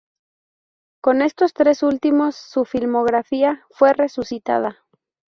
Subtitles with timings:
[0.99, 4.83] Con estos tres últimos, su filmografía fue resucitada.